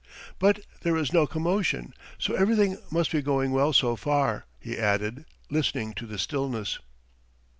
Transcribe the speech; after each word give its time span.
"But 0.39 0.61
there 0.81 0.95
is 0.97 1.13
no 1.13 1.27
commotion, 1.27 1.93
so 2.17 2.33
everything 2.33 2.79
must 2.89 3.11
be 3.11 3.21
going 3.21 3.51
well 3.51 3.71
so 3.71 3.95
far," 3.95 4.47
he 4.59 4.75
added, 4.75 5.25
listening 5.51 5.93
in 5.95 6.07
the 6.07 6.17
stillness. 6.17 6.79